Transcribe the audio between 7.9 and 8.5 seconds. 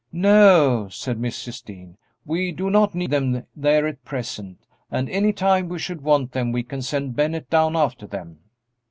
them."